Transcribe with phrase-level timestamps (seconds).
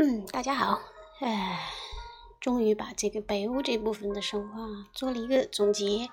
[0.00, 0.80] 嗯，大家好，
[1.18, 1.58] 哎，
[2.38, 4.60] 终于把这个北欧这部分的神话
[4.92, 6.08] 做了一个总结。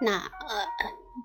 [0.00, 0.66] 那呃，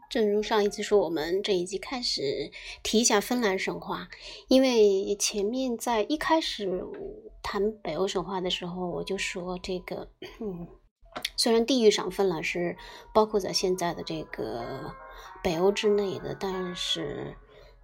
[0.10, 2.52] 正如上一次说，我们这一集开始
[2.84, 4.10] 提一下芬兰神话，
[4.50, 6.84] 因为前面在一开始
[7.42, 10.10] 谈北欧神话的时候，我就说这个，
[10.42, 10.68] 嗯，
[11.38, 12.76] 虽然地域上芬兰是
[13.14, 14.94] 包括在现在的这个
[15.42, 17.38] 北欧之内的，但是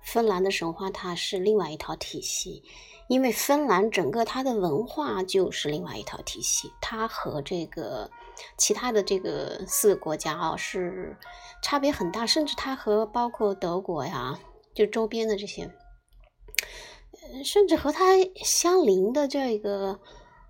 [0.08, 2.64] 芬兰的神话它是另外一套体系。
[3.10, 8.12] 因为芬兰整个它的文化就是另外一套体系，它和这个
[8.58, 11.16] 其他的这个四个国家啊是
[11.62, 14.38] 差别很大，甚至它和包括德国呀，
[14.76, 15.72] 就周边的这些，
[17.46, 18.08] 甚至和它
[18.44, 20.02] 相邻的这个，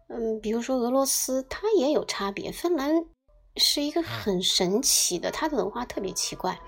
[0.10, 2.52] 嗯，比如说俄罗斯，它也有差别。
[2.52, 3.06] 芬兰
[3.56, 6.60] 是一个很神奇的，它的文化特别奇怪。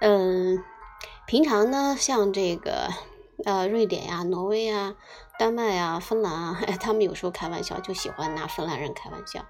[0.00, 0.58] 嗯，
[1.26, 2.88] 平常呢，像这个。
[3.44, 4.94] 呃，瑞典呀、挪威呀、
[5.36, 9.44] 丹麦呀、芬兰啊， 他们有时候开玩笑就喜欢拿芬兰人开玩笑。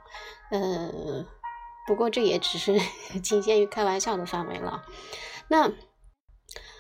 [0.51, 1.27] 呃，
[1.87, 2.81] 不过这也只是
[3.23, 4.83] 仅限于开玩笑的范围了。
[5.49, 5.71] 那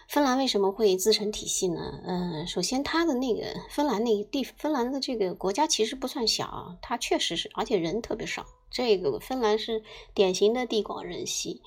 [0.09, 2.01] 芬兰为什么会自成体系呢？
[2.07, 8.47] 嗯，首先它的那个芬兰那个地，芬兰的这个国家其实不算小，它确实是，而且人特别少。
[8.71, 9.83] 这个芬兰是
[10.15, 11.61] 典型的地广人稀。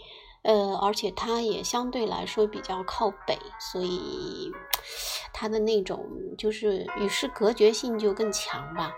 [0.46, 4.52] 呃，而且它也相对来说比较靠北，所以
[5.34, 6.08] 它的那种
[6.38, 8.94] 就是与世隔绝性就更强吧。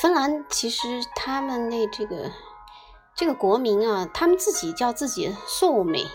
[0.00, 2.32] 芬兰其实他们那这个
[3.14, 6.06] 这个国民啊，他们自己叫自己素美，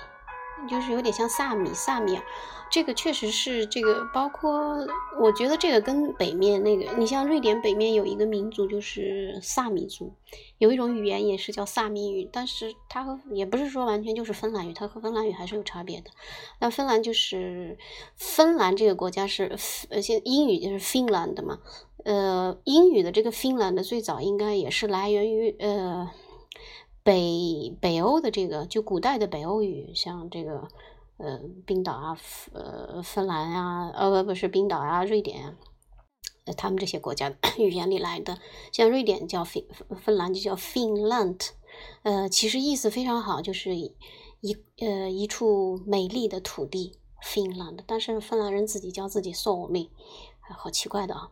[0.68, 2.24] 就是有点像萨米萨米尔。
[2.72, 4.78] 这个确实是这个，包括
[5.20, 10.14] 我觉得这个跟北面那个，你像瑞典北面有一个民族就是萨米族，
[10.58, 16.12] 有一种语言也是叫萨米语，但是它和也不是说完全就是芬兰语，它和芬兰语还是有差别的。
[16.60, 17.78] 那芬兰就是
[18.16, 19.54] 芬兰这个国家是
[19.90, 21.60] 呃，现英语就是 Finland 嘛，
[22.06, 26.10] 呃，英语的这个 Finland 最早应该也是来源于呃
[27.04, 30.70] 北北欧的这个就古代的北欧语，像这个。
[31.24, 32.18] 呃，冰岛啊，
[32.52, 35.56] 呃，芬兰啊，呃，不不是冰岛啊，瑞典，
[36.46, 38.40] 呃，他们这些国家语言里来的。
[38.72, 39.64] 像瑞典叫芬，
[40.04, 41.50] 芬兰就叫 Finland，
[42.02, 43.94] 呃，其实意思非常好，就是一
[44.80, 47.84] 呃一处美丽的土地 Finland。
[47.86, 49.86] 但是芬兰人自己叫自己 s o m
[50.58, 51.30] 好奇怪的啊。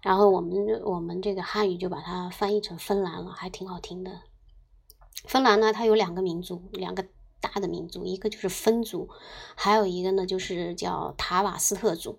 [0.00, 4.22] 然后我们我们这个汉语就把它翻译成芬兰了，还挺好听的。
[5.26, 7.04] 芬兰呢，它有两个民族，两个。
[7.40, 9.08] 大的民族，一个就是芬族，
[9.54, 12.18] 还有一个呢就是叫塔瓦斯特族。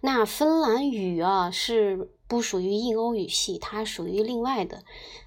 [0.00, 4.84] 那芬兰语啊是不属于印欧语系，它属于另外的。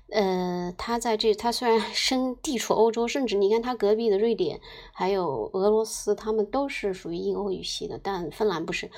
[0.09, 4.59] 呃，它在这，它虽然 身地处欧洲，甚至你看它隔壁的瑞典，
[4.93, 8.91] 还有俄罗斯，他们都是属于印欧语系的，但芬兰不是。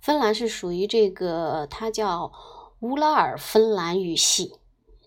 [0.00, 2.32] 芬兰是属于这个，它叫
[2.80, 4.54] 乌拉尔芬兰语系。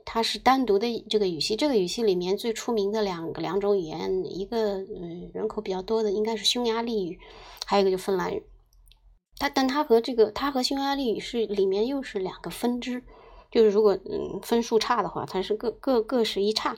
[0.05, 7.19] 它是单独的这个语系，这个语系里面最出名的两个两种语言，一个嗯人口比较多的应该是匈牙利语，
[7.65, 8.43] 还有一个就芬兰语。
[9.37, 13.03] 它但它和这个它和匈牙利语是里面又是两个分支。
[13.51, 16.75] 就是如果嗯分数差的话，它是各各各是一差。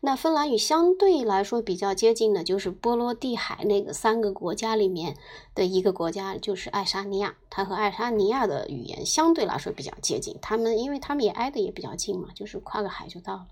[0.00, 5.16] 那芬兰语相对来说比较接近的，就是波罗的海那个三个国家里面
[5.54, 7.36] 的一个国家，就是爱沙尼亚。
[7.50, 13.46] 它和爱沙尼亚的语言相对来说比较接近，他们因为他们也挨得也比较近嘛，就是跨个海就到了。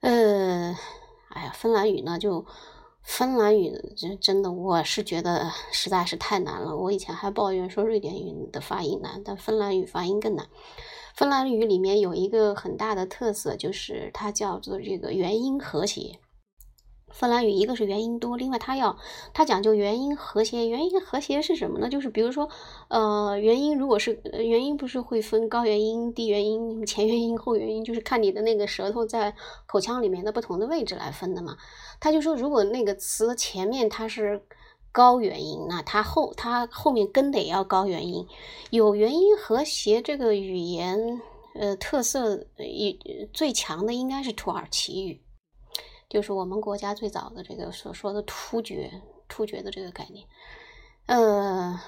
[0.00, 0.76] 呃，
[1.30, 2.44] 哎呀，芬兰语呢，就
[3.02, 6.76] 芬兰语真真的，我是觉得实在是太难了。
[6.76, 10.46] 我以前还抱怨说瑞典语的发音难，但芬兰语发音更难。
[11.16, 16.18] 芬兰语里面有一个很大的特色，就是它叫做这个元音和谐。
[17.08, 18.98] 芬兰语一个是元音多，另外它要
[19.32, 20.68] 它讲究元音和谐。
[20.68, 21.88] 元音和谐是什么呢？
[21.88, 22.50] 就是比如说，
[22.88, 29.34] 呃，元音如果是元音，不是会分高元音、低元音、前元音、后元音，就是看你的那个舌头在
[29.64, 31.56] 口腔里面的不同的位置来分的嘛。
[31.98, 34.42] 他就说，如果那个词前面它是。
[34.96, 38.26] 高元音，那它后它后面跟的也要高元音，
[38.70, 41.20] 有元音和谐这个语言，
[41.54, 42.98] 呃，特色一
[43.30, 45.20] 最强的应该是土耳其语，
[46.08, 50.26] 就是我们国家最早的这个所说的突厥突厥的这个概念，
[51.04, 51.78] 呃，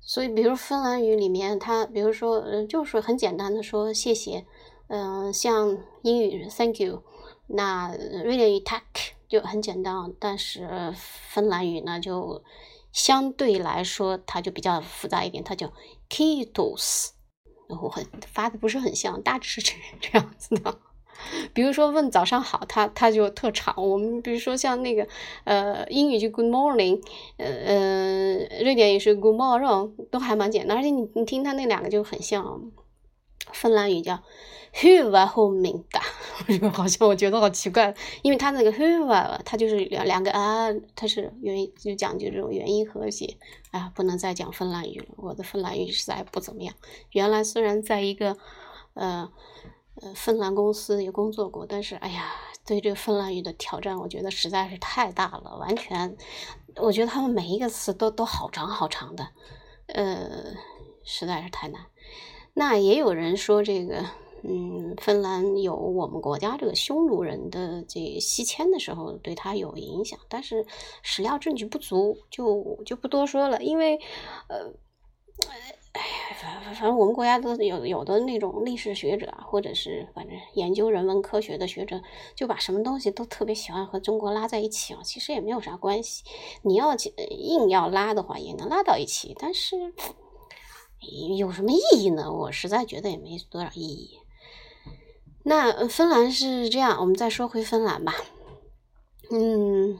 [0.00, 4.46] 所以比如芬兰语里面，它比如说，呃，就是很简单的说谢谢，
[4.88, 7.02] 嗯，像英语 thank you，
[7.48, 7.94] 那
[8.24, 8.80] 瑞典语 tak。
[9.28, 12.42] 就很简单啊，但是芬兰语呢，就
[12.92, 15.72] 相对来说它就比较复杂一点，它叫
[16.08, 17.10] kitos，
[17.68, 20.78] 然后很发的不是很像，大致是这这样子的。
[21.52, 23.72] 比如说问早上好，他他就特长。
[23.76, 25.06] 我们比如说像那个
[25.44, 27.00] 呃英语就 Good morning，
[27.36, 30.76] 呃呃瑞典语是 Good morning，都还蛮简单。
[30.76, 32.60] 而且你你听他那两个就很像，
[33.52, 34.22] 芬兰语叫
[34.72, 36.00] h y v a huomenta，
[36.72, 43.36] 好像我觉得好奇怪，因为他那个 h y v a 它就是两两个啊，它是元就讲究这种元音和谐。
[43.70, 46.74] 啊，不能再讲芬兰语了，我的芬兰语实在不怎么样。
[47.10, 48.36] 原来虽然在一个
[48.94, 49.30] 呃。
[50.02, 52.32] 呃，芬兰公司也工作过，但是哎呀，
[52.66, 55.56] 对这个芬兰语的挑战，我觉得实在是太大了。
[55.56, 56.16] 完全，
[56.74, 59.28] 我觉得他们每一个词都都好长好长的，
[59.86, 60.52] 呃，
[61.04, 61.80] 实在是太难。
[62.54, 64.06] 那也有人说这个，
[64.42, 70.64] 嗯，芬兰有我们国家这个匈奴人的这西迁的时候对他有影响，但是
[71.02, 73.98] 史料证据不足，就就不多说了，因为
[74.48, 74.72] 呃。
[75.92, 76.00] 哎，
[76.40, 82.00] 反反反正我们国家都有有的那种历史学者，或者是反正研究人文科学的学者，
[82.36, 85.00] 就把什么东西都特别喜欢和中国拉在一起啊。
[85.04, 86.24] 其实也没有啥关系，
[86.62, 86.94] 你要
[87.30, 89.92] 硬要拉的话，也能拉到一起，但是
[91.36, 92.32] 有什么意义呢？
[92.32, 94.18] 我实在觉得也没多少意义。
[95.42, 98.14] 那芬兰是这样，我们再说回芬兰吧。
[99.30, 99.98] 嗯。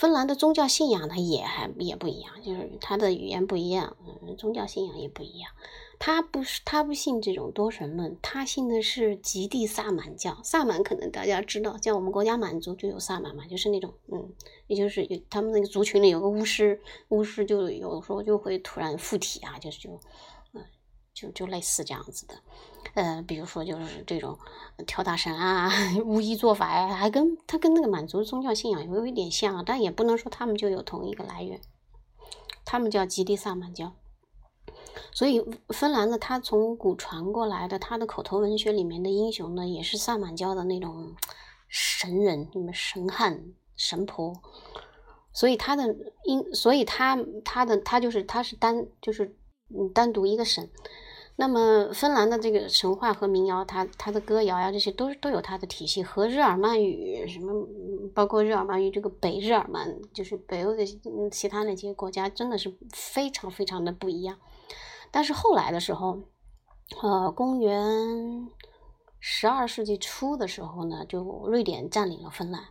[0.00, 5.50] 芬兰的宗教信仰呢也还也不一样，就是它的语言不一样，嗯，宗教信仰也不一样。
[5.98, 10.38] 他不是他不信这种多神论，他信的是极地萨满教。
[10.42, 14.32] 萨满可能大家知道，像我们国家满族就有萨满嘛，就是那种嗯，
[14.68, 20.00] 也就是有他们那个族群里有个巫师，巫师就有时候就会突然附体啊，就是就，
[21.14, 22.34] 就就类似这样子的。
[22.94, 24.38] 呃，比如说就是这种
[24.86, 25.70] 跳大神啊、
[26.04, 31.60] 巫医做法呀，还跟他跟那个满族宗教信仰有一点像，但也不能说他们就有同一个来源。
[32.64, 33.94] 他们叫吉地萨满教，
[35.12, 41.14] 所以芬兰的他从古传过来的，他的口头文学里面的英雄呢，也是萨满教的那种
[41.68, 44.40] 神人，什么神汉、神婆。
[45.32, 49.36] 所以他的英，所以他他的他就是他是单就是
[49.94, 50.68] 单独一个省。
[51.36, 57.66] 那么，芬兰的这个神话和民谣，它它的歌谣呀，这些都都有它的体系，和日耳曼语什么，
[58.14, 60.84] 包括日耳曼语这个北日耳曼，就是北欧的
[61.30, 64.36] 其他那些国家，真的是非常非常的不一样。
[65.10, 66.18] 但是后来的时候，
[67.00, 68.50] 呃，公元
[69.18, 72.64] 十二世纪初的时候呢，就瑞典占领了芬兰，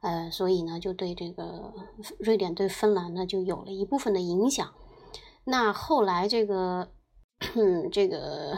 [0.00, 1.72] 呃，所以呢，就对这个
[2.20, 4.72] 瑞典对芬兰呢，就有了一部分的影响。
[5.44, 6.92] 那后来这个。
[7.90, 8.56] 这个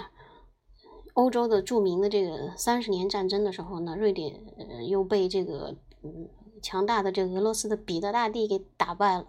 [1.15, 4.45] 欧洲的著名的这个三十年战争的时候呢，瑞典
[4.87, 6.29] 又被这个嗯
[6.63, 9.27] 强大的这个俄罗斯的彼得大帝给打败了。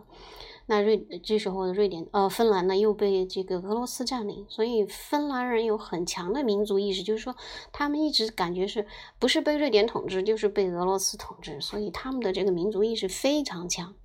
[0.66, 7.34] 那瑞这时候的瑞典呃芬兰呢又被这个俄罗斯占领，所以芬兰人有很强的民族意识，就是说
[7.72, 8.86] 他们一直感觉是
[9.20, 13.96] 不是被瑞典统治，就是被俄罗斯统治，所以他们的这个民族意识非常强。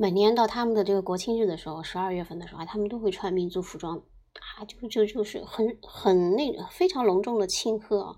[0.00, 8.16] 每年到他们的这个国庆日的时候，十二月份的时候，他们都会穿民族服装，啊，就就就是很很那个非常隆重的庆贺。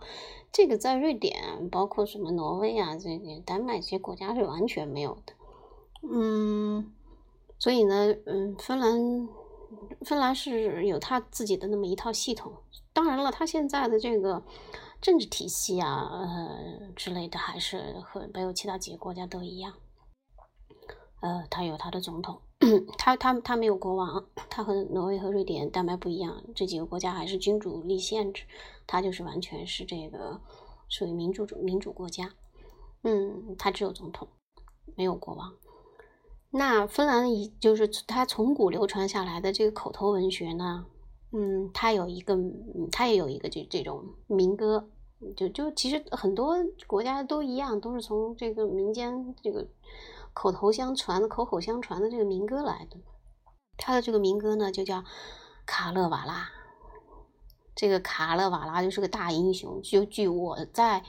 [0.52, 5.32] 这个在瑞典，包括什么挪威啊，这些丹麦这些国家是完全没有的。
[6.08, 6.92] 嗯，
[7.58, 9.28] 所以呢，嗯，芬兰
[10.02, 12.52] 芬兰是有他自己的那么一套系统。
[12.92, 14.44] 当然了，他现在的这个
[15.00, 19.74] 政治体系啊，呃之类的，还是和没有其他几个国家都一样。
[21.22, 22.40] 呃，他有他的总统，
[22.98, 28.42] 他他他没有国王，他和挪威和瑞典、丹麦不一样，这几个国家还是君主立宪制，
[28.88, 30.40] 他就是完全是这个
[30.88, 32.34] 属于民主主民主国家，
[33.04, 34.26] 嗯，他只有总统，
[34.96, 35.52] 没有国王。
[36.50, 40.86] 那芬兰以就是他从古流传下来的这个口头文学呢，
[41.30, 42.36] 嗯，他有一个，
[42.90, 44.88] 他也有一个这这种民歌，
[45.36, 46.56] 就就其实很多
[46.88, 49.64] 国家都一样，都是从这个民间这个。
[50.32, 52.96] 口头相传的、口口相传的这个民歌来的，
[53.76, 55.04] 他的这个民歌呢，就叫
[55.66, 56.50] 卡勒瓦拉。
[57.74, 59.80] 这个卡勒瓦拉就是个大英雄。
[59.82, 61.02] 就据我在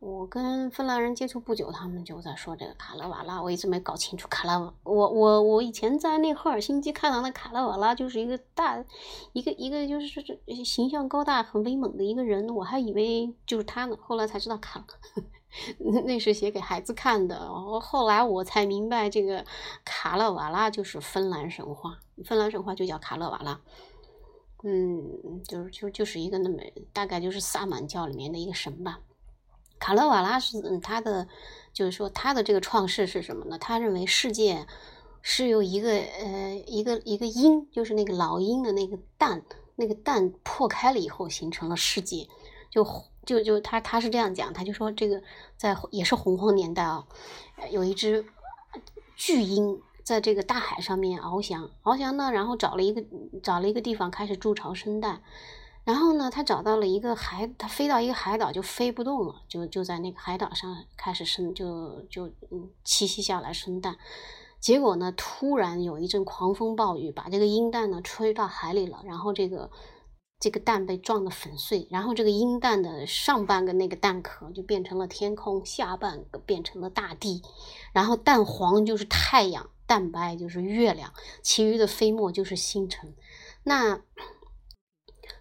[0.00, 3.42] 我跟芬兰人接触不久，他们就在说这个卡勒瓦拉。
[3.42, 4.72] 我一直没搞清楚卡拉瓦。
[4.84, 8.84] 我我我以前在那赫尔辛基看到那卡勒瓦拉，就是一个大
[9.32, 13.96] 一个一个就是形象高大、很威猛的一个人，我还以为就是他呢。
[14.00, 14.84] 后来才知道卡。
[16.04, 17.50] 那是写给孩子看的。
[17.80, 19.42] 后来我才明白，这个
[19.82, 23.58] 卡勒瓦拉就是芬兰神话，芬兰神话就叫卡勒瓦拉。
[24.64, 26.58] 嗯，就是就就是一个那么
[26.92, 29.00] 大概就是萨满教里面的一个神吧。
[29.78, 31.28] 卡勒瓦拉是他的，
[31.72, 33.58] 就是说他的这个创世是什么呢？
[33.58, 34.66] 他认为世界
[35.22, 39.44] 是由一个呃一个一个鹰，就是那个老鹰的那个蛋，
[39.76, 42.28] 那个蛋破开了以后形成了世界，
[42.70, 42.86] 就。
[43.26, 45.22] 就就他他是这样讲，他就说这个
[45.54, 47.06] 在也是洪荒年代啊，
[47.70, 48.24] 有一只
[49.16, 53.04] 巨鹰在这个大海上面翱翔，翱翔呢，然后找了一个
[53.42, 55.22] 找了一个地方开始筑巢生蛋。
[55.84, 63.98] 然后呢，他找到了一个海，他飞到一个海岛就飞不动了，就就在那个海岛上开始生，就就嗯栖息下来生蛋。
[64.58, 69.70] 结果呢，突然有一阵狂风暴雨，把这个鹰蛋呢吹到海里了，然后这个
[70.40, 77.42] 这个蛋被撞得粉碎，然后这个鹰蛋的上半个那个蛋壳就变成了天空，下半个变成了大地，
[77.92, 83.12] 然后蛋黄就是太阳，蛋白就是月亮，其余的飞沫就是星辰。
[83.64, 84.00] 那。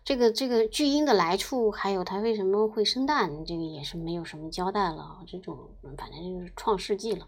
[0.04, 5.20] 这个这个巨婴的来处，还有它为什么会生蛋，这个也是没有什么交代了。
[5.28, 7.28] 这种反正就是创世纪了，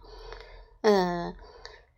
[0.79, 1.33] 呃，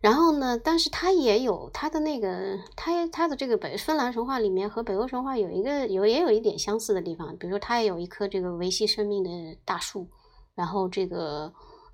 [0.00, 9.30] 然后呢，但是它也有它的那个，它它的这个北芬兰神话里面和北欧神话有一个有也有一点相似的地方，比如说它也有一棵这个维系生命的
[9.64, 10.08] 大树，
[10.56, 11.52] 然后这个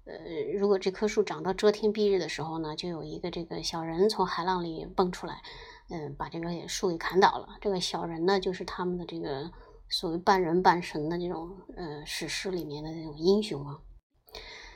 [0.08, 5.42] 呃，如果这棵树长到遮天蔽日的时候呢，就有一个这个小人从海浪里蹦出来。
[5.90, 7.48] 嗯，把这个树给砍倒了。
[7.62, 9.50] 这个小人呢，就是他们的这个
[9.88, 11.48] 所谓半人半神的这种
[11.78, 13.78] 呃史诗里面的这种英雄啊。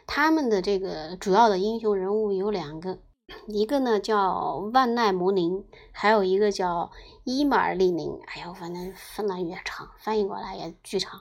[0.06, 2.98] 他们的这个主要的英雄人物有两个，
[3.46, 5.62] 一个呢叫万奈摩宁，
[5.92, 6.90] 还有一个叫
[7.24, 8.18] 伊马尔利宁。
[8.28, 11.20] 哎呦，反正芬兰语长，翻译过来也巨长。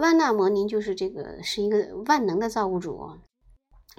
[0.00, 3.18] 万纳摩宁就是这个是一个万能的造物主。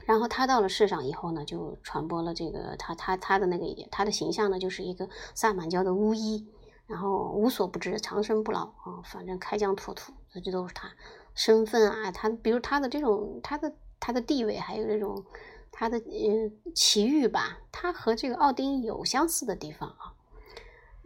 [0.05, 6.48] 然后他到了世上以后呢，就传播了这个他他他的那个他的形象呢，就是一个萨满教的巫医，
[6.88, 10.89] 然后无所不知，长生不老啊，反正开疆拓土，这都是他
[11.36, 15.24] 身份啊，他比如他的这种他的他的地位，还有这种
[15.72, 20.15] 他的嗯奇遇吧，他和这个奥丁有相似的地方啊，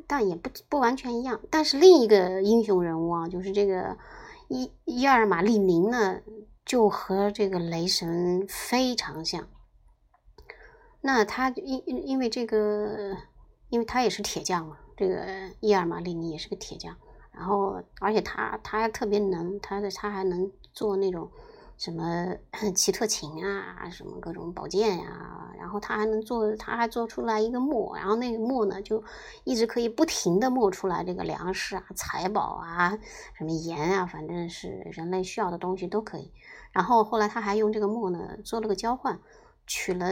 [0.07, 1.41] 但也不不完全一样。
[1.49, 3.97] 但是另一个英雄人物啊，就是这个
[4.49, 6.21] 伊伊尔玛利宁呢。
[6.65, 9.47] 就和这个雷神非常像，
[11.01, 13.15] 那他因因为这个，
[13.69, 15.27] 因为他也是铁匠嘛，这个
[15.59, 16.97] 伊尔玛利宁也是个铁匠，
[17.31, 21.29] 然后而且他他还特别能，他的他还能做那种
[21.77, 22.33] 什么
[22.73, 29.03] 奇特琴啊，什么各种宝剑呀，然后他还能做，他还做出来一个磨，然后那个磨呢就
[29.43, 32.97] 一直可以不停的磨出来这个粮食啊、财宝啊、
[33.37, 36.31] 什么盐啊，反正是人类需要的东西都可以。
[36.71, 39.19] 然后后来他还用这个墨呢做了个交换，
[39.67, 40.07] 取了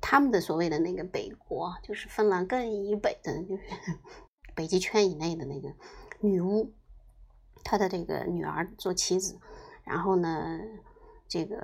[0.00, 3.62] 他们的所谓的那个北国，就是芬兰更以北的，就是
[4.54, 5.72] 北极圈以内的那个
[6.20, 6.70] 女巫，
[7.64, 9.38] 他的这个女儿做妻子。
[9.86, 10.60] 然后呢，
[11.26, 11.56] 这个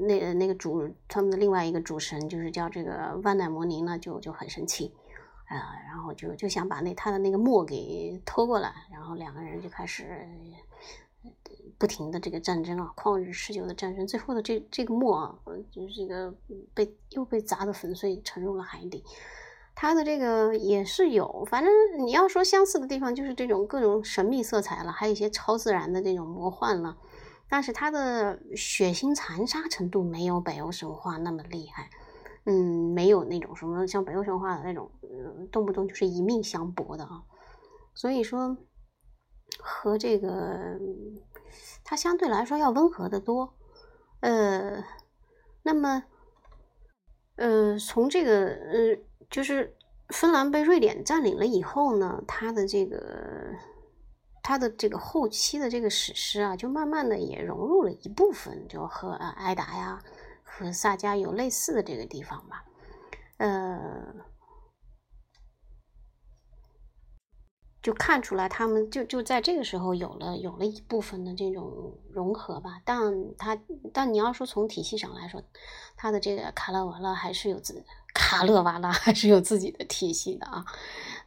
[0.00, 4.92] 那那个主他们的另外一个主神就是叫这个万奈摩尼呢，就就很生气
[5.44, 10.28] 啊，然后就就想把那他的那个墨给偷过来，然后两个人就开始。
[11.78, 15.38] 不停的这个战争啊，旷日持久的战争，最后的这这个墨啊，
[15.70, 16.32] 就是这个
[16.72, 19.04] 被又被砸得粉碎，沉入了海底。
[19.74, 26.96] 它的这个也是有，反正你要说相似的地方，就是这种各种神秘色彩了，还有一些超自然的这种魔幻了。
[27.48, 31.90] 但是它的血腥残杀程度没有北欧神话那么厉害，
[32.44, 34.90] 嗯，没有那种什么像北欧神话的那种，
[35.50, 37.22] 动不动就是一命相搏的啊。
[37.94, 38.56] 所以说。
[39.60, 40.76] 和这个，
[41.84, 43.54] 它相对来说要温和的多，
[44.18, 44.84] 呃，
[45.62, 46.02] 那么，
[47.36, 48.98] 呃，从这个，呃，
[49.30, 49.76] 就是
[50.08, 53.54] 芬兰被瑞典占领了以后呢，它的这个，
[54.46, 60.00] 他的这个后期的这个史诗啊，就慢慢的也融入了一部分，就和艾达呀，
[60.44, 62.64] 和萨迦有类似的这个地方吧，
[63.38, 64.14] 呃。
[67.82, 72.80] 就看出来，他们就就在这个时候有了有了一部分的这种融合吧。
[72.84, 73.56] 但他
[73.92, 75.40] 但你要说从体系上来说，
[75.96, 80.64] 他的这个卡勒瓦拉还是有自卡勒瓦拉还是有自己的体系的啊。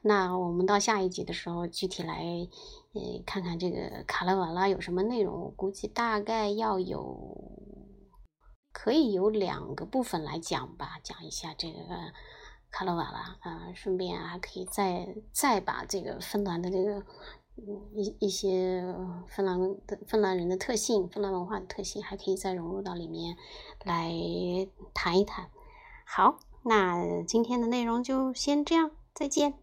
[0.01, 2.25] 那我们到下一集的时候，具体来
[2.93, 5.41] 嗯看看这个卡勒瓦拉有什么内容。
[5.41, 7.61] 我估计大概要有
[8.71, 11.79] 可以有两个部分来讲吧，讲一下这个。
[12.71, 16.99] 卡拉瓦拉啊，顺便还可以再再把这个芬兰的这个
[17.55, 18.85] 嗯一一些
[19.27, 23.35] 芬兰的芬兰人的特性、芬兰文化的特性，还可以再融入到里面
[23.83, 24.11] 来
[24.93, 25.49] 谈一谈。
[26.05, 29.55] 好，那今天的内容就先这样，再见。